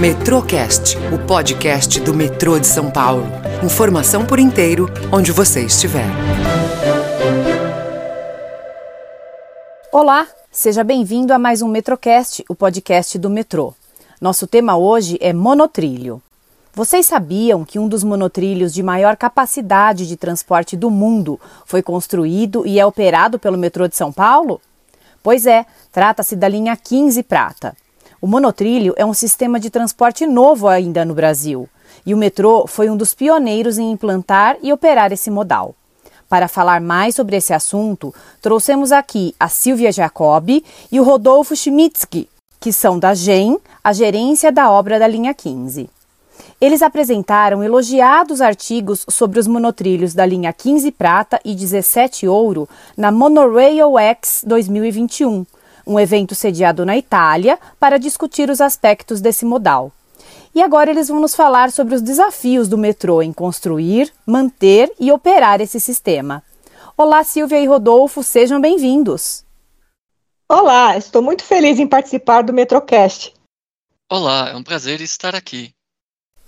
[0.00, 3.26] Metrocast, o podcast do metrô de São Paulo.
[3.62, 6.06] Informação por inteiro, onde você estiver.
[9.92, 13.74] Olá, seja bem-vindo a mais um Metrocast, o podcast do metrô.
[14.18, 16.22] Nosso tema hoje é monotrilho.
[16.72, 22.66] Vocês sabiam que um dos monotrilhos de maior capacidade de transporte do mundo foi construído
[22.66, 24.62] e é operado pelo metrô de São Paulo?
[25.22, 27.76] Pois é, trata-se da linha 15 Prata.
[28.22, 31.66] O monotrilho é um sistema de transporte novo ainda no Brasil,
[32.04, 35.74] e o metrô foi um dos pioneiros em implantar e operar esse modal.
[36.28, 42.28] Para falar mais sobre esse assunto, trouxemos aqui a Silvia Jacobi e o Rodolfo Schmitzky,
[42.60, 45.88] que são da GEM, a gerência da obra da linha 15.
[46.60, 53.10] Eles apresentaram elogiados artigos sobre os monotrilhos da linha 15 Prata e 17 Ouro na
[53.10, 55.46] Monorail X 2021,
[55.86, 59.92] um evento sediado na Itália para discutir os aspectos desse modal.
[60.54, 65.12] E agora eles vão nos falar sobre os desafios do metrô em construir, manter e
[65.12, 66.42] operar esse sistema.
[66.96, 69.44] Olá, Silvia e Rodolfo, sejam bem-vindos.
[70.48, 73.32] Olá, estou muito feliz em participar do Metrocast.
[74.10, 75.72] Olá, é um prazer estar aqui.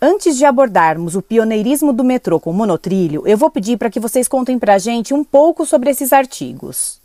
[0.00, 4.26] Antes de abordarmos o pioneirismo do metrô com monotrilho, eu vou pedir para que vocês
[4.26, 6.99] contem para a gente um pouco sobre esses artigos.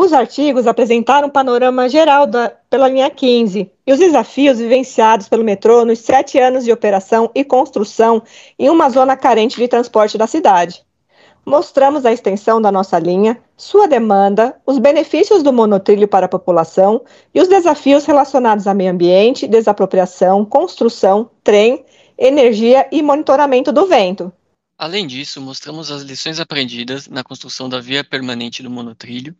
[0.00, 5.44] Os artigos apresentaram um panorama geral da, pela linha 15 e os desafios vivenciados pelo
[5.44, 8.22] metrô nos sete anos de operação e construção
[8.58, 10.82] em uma zona carente de transporte da cidade.
[11.44, 17.02] Mostramos a extensão da nossa linha, sua demanda, os benefícios do monotrilho para a população
[17.34, 21.84] e os desafios relacionados a meio ambiente, desapropriação, construção, trem,
[22.16, 24.32] energia e monitoramento do vento.
[24.78, 29.36] Além disso, mostramos as lições aprendidas na construção da via permanente do monotrilho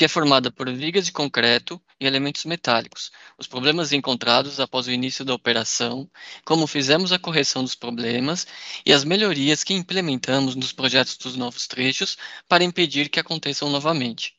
[0.00, 4.90] que é formada por vigas de concreto e elementos metálicos, os problemas encontrados após o
[4.90, 6.08] início da operação,
[6.42, 8.46] como fizemos a correção dos problemas
[8.86, 12.16] e as melhorias que implementamos nos projetos dos novos trechos
[12.48, 14.32] para impedir que aconteçam novamente.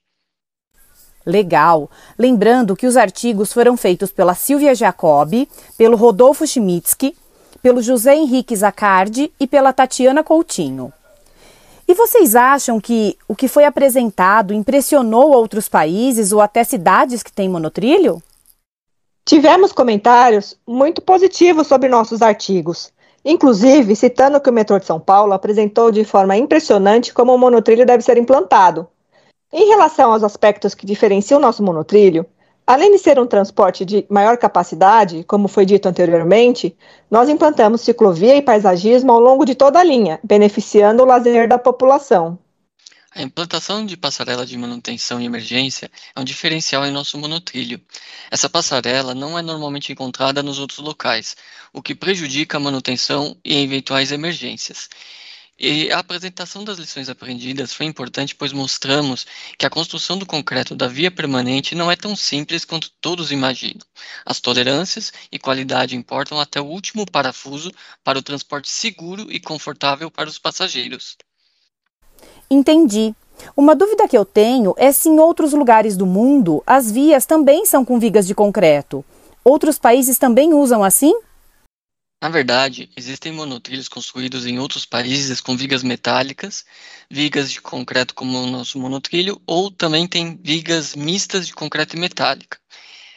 [1.23, 1.91] Legal!
[2.17, 5.47] Lembrando que os artigos foram feitos pela Silvia Jacobi,
[5.77, 7.15] pelo Rodolfo Schmitzky,
[7.61, 10.91] pelo José Henrique Zacardi e pela Tatiana Coutinho.
[11.91, 17.33] E vocês acham que o que foi apresentado impressionou outros países ou até cidades que
[17.33, 18.23] têm monotrilho?
[19.25, 22.93] Tivemos comentários muito positivos sobre nossos artigos,
[23.25, 27.85] inclusive citando que o metrô de São Paulo apresentou de forma impressionante como o monotrilho
[27.85, 28.87] deve ser implantado.
[29.51, 32.25] Em relação aos aspectos que diferenciam o nosso monotrilho,
[32.65, 36.75] Além de ser um transporte de maior capacidade, como foi dito anteriormente,
[37.09, 41.57] nós implantamos ciclovia e paisagismo ao longo de toda a linha, beneficiando o lazer da
[41.57, 42.37] população.
[43.13, 47.81] A implantação de passarela de manutenção e emergência é um diferencial em nosso monotrilho.
[48.31, 51.35] Essa passarela não é normalmente encontrada nos outros locais,
[51.73, 54.87] o que prejudica a manutenção e eventuais emergências.
[55.63, 59.27] E a apresentação das lições aprendidas foi importante, pois mostramos
[59.59, 63.85] que a construção do concreto da via permanente não é tão simples quanto todos imaginam.
[64.25, 67.71] As tolerâncias e qualidade importam até o último parafuso
[68.03, 71.15] para o transporte seguro e confortável para os passageiros.
[72.49, 73.13] Entendi.
[73.55, 77.67] Uma dúvida que eu tenho é se em outros lugares do mundo as vias também
[77.67, 79.05] são com vigas de concreto.
[79.43, 81.13] Outros países também usam assim?
[82.21, 86.63] Na verdade, existem monotrilhos construídos em outros países com vigas metálicas,
[87.09, 91.99] vigas de concreto como o nosso monotrilho, ou também tem vigas mistas de concreto e
[91.99, 92.59] metálica.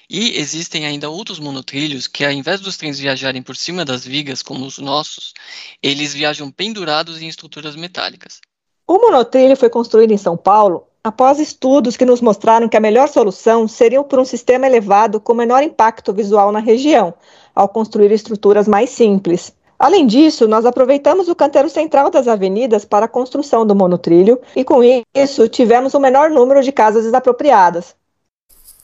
[0.08, 4.42] E existem ainda outros monotrilhos que, ao invés dos trens viajarem por cima das vigas,
[4.42, 5.34] como os nossos,
[5.82, 8.40] eles viajam pendurados em estruturas metálicas.
[8.86, 13.08] O monotrilho foi construído em São Paulo após estudos que nos mostraram que a melhor
[13.08, 17.12] solução seria por um sistema elevado com menor impacto visual na região,
[17.54, 19.52] ao construir estruturas mais simples.
[19.78, 24.64] Além disso, nós aproveitamos o canteiro central das avenidas para a construção do monotrilho e,
[24.64, 24.80] com
[25.14, 27.94] isso, tivemos o um menor número de casas desapropriadas.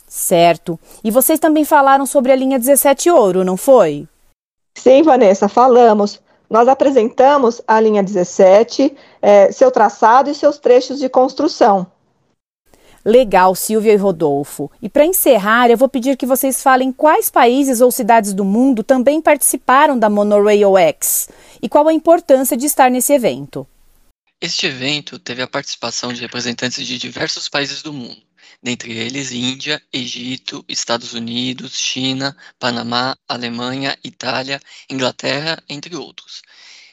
[0.07, 0.79] Certo.
[1.03, 4.07] E vocês também falaram sobre a linha 17 Ouro, não foi?
[4.77, 6.21] Sim, Vanessa, falamos.
[6.51, 11.87] Nós apresentamos a linha 17, é, seu traçado e seus trechos de construção.
[13.05, 14.71] Legal, Silvia e Rodolfo.
[14.81, 18.83] E para encerrar, eu vou pedir que vocês falem quais países ou cidades do mundo
[18.83, 21.29] também participaram da Monorail X
[21.63, 23.67] e qual a importância de estar nesse evento.
[24.41, 28.23] Este evento teve a participação de representantes de diversos países do mundo,
[28.63, 36.43] dentre eles Índia, Egito, Estados Unidos, China, Panamá, Alemanha, Itália, Inglaterra, entre outros.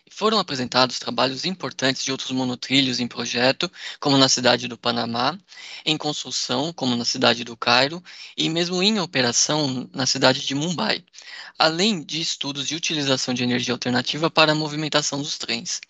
[0.09, 3.69] Foram apresentados trabalhos importantes de outros monotrilhos em projeto,
[3.99, 5.37] como na cidade do Panamá,
[5.85, 8.01] em construção, como na cidade do Cairo,
[8.37, 11.03] e mesmo em operação na cidade de Mumbai,
[11.57, 15.81] além de estudos de utilização de energia alternativa para a movimentação dos trens.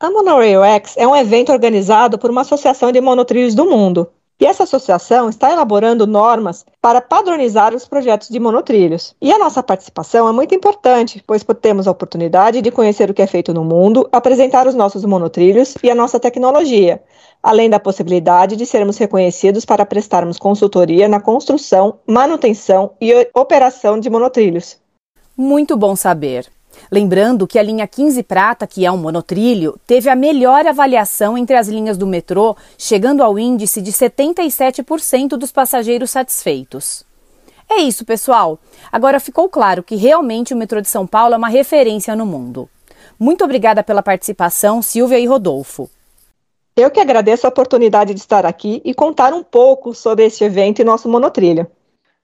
[0.00, 4.10] A Monorail X é um evento organizado por uma associação de monotrilhos do mundo,
[4.40, 9.14] e essa associação está elaborando normas para padronizar os projetos de monotrilhos.
[9.20, 13.22] E a nossa participação é muito importante, pois temos a oportunidade de conhecer o que
[13.22, 17.02] é feito no mundo, apresentar os nossos monotrilhos e a nossa tecnologia,
[17.42, 24.10] além da possibilidade de sermos reconhecidos para prestarmos consultoria na construção, manutenção e operação de
[24.10, 24.78] monotrilhos.
[25.36, 26.53] Muito bom saber.
[26.90, 31.56] Lembrando que a linha 15 Prata, que é um monotrilho, teve a melhor avaliação entre
[31.56, 37.04] as linhas do metrô, chegando ao índice de 77% dos passageiros satisfeitos.
[37.68, 38.58] É isso, pessoal.
[38.92, 42.68] Agora ficou claro que realmente o metrô de São Paulo é uma referência no mundo.
[43.18, 45.88] Muito obrigada pela participação, Silvia e Rodolfo.
[46.76, 50.80] Eu que agradeço a oportunidade de estar aqui e contar um pouco sobre este evento
[50.80, 51.66] e nosso monotrilho.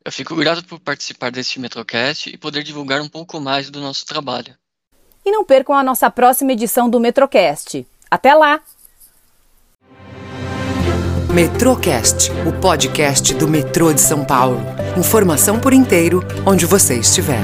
[0.04, 4.06] Eu fico grato por participar deste Metrocast e poder divulgar um pouco mais do nosso
[4.06, 4.54] trabalho.
[5.24, 7.86] E não percam a nossa próxima edição do Metrocast.
[8.10, 8.60] Até lá!
[11.32, 14.60] Metrocast, o podcast do metrô de São Paulo.
[14.98, 17.38] Informação por inteiro, onde você estiver.